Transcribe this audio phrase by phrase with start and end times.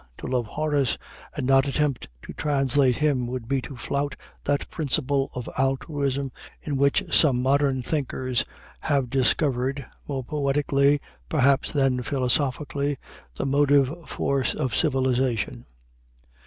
[0.17, 0.97] To love Horace
[1.37, 6.75] and not attempt to translate him would be to flout that principle of altruism in
[6.75, 8.43] which some modern thinkers
[8.79, 12.97] have discovered, more poetically perhaps than philosophically,
[13.35, 15.67] the motive force of civilization.